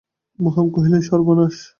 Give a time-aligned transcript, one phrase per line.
[0.39, 1.55] মহিম কহিলেন, সর্বনাশ!